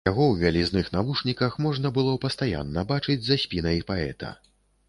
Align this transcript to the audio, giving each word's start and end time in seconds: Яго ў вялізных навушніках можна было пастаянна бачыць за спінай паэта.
Яго 0.09 0.21
ў 0.27 0.35
вялізных 0.43 0.87
навушніках 0.95 1.59
можна 1.67 1.91
было 1.97 2.15
пастаянна 2.25 2.85
бачыць 2.95 3.21
за 3.27 3.41
спінай 3.43 3.79
паэта. 3.93 4.35